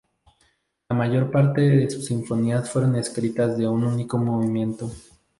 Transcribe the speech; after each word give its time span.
La 0.89 0.95
mayor 0.95 1.29
parte 1.29 1.61
de 1.61 1.87
sus 1.87 2.05
sinfonías 2.07 2.71
fueron 2.71 2.95
escritas 2.95 3.55
de 3.55 3.67
un 3.67 3.83
único 3.83 4.17
movimiento. 4.17 4.89